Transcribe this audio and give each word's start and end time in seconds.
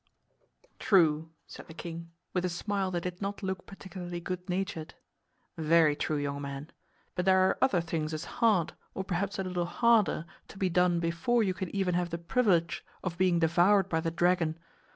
"True," 0.79 1.29
said 1.45 1.67
the 1.67 1.75
king, 1.75 2.09
with 2.33 2.43
a 2.43 2.49
smile 2.49 2.89
that 2.89 3.03
did 3.03 3.21
not 3.21 3.43
look 3.43 3.67
particularly 3.67 4.19
good 4.19 4.49
natured. 4.49 4.95
"Very 5.57 5.95
true, 5.95 6.17
young 6.17 6.41
man. 6.41 6.71
But 7.13 7.25
there 7.25 7.37
are 7.47 7.59
other 7.61 7.81
things 7.81 8.11
as 8.11 8.25
hard, 8.41 8.73
or 8.95 9.03
perhaps 9.03 9.37
a 9.37 9.43
little 9.43 9.67
harder, 9.67 10.25
to 10.47 10.57
be 10.57 10.69
done 10.69 10.99
before 10.99 11.43
you 11.43 11.53
can 11.53 11.69
even 11.69 11.93
have 11.93 12.09
the 12.09 12.17
privilege 12.17 12.83
of 13.03 13.19
being 13.19 13.37
devoured 13.37 13.89
by 13.89 13.99
the 13.99 14.09
dragon. 14.09 14.57